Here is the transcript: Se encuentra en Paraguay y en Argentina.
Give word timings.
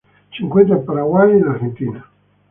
Se 0.35 0.43
encuentra 0.43 0.77
en 0.77 0.85
Paraguay 0.85 1.29
y 1.33 1.37
en 1.37 1.47
Argentina. 1.47 2.09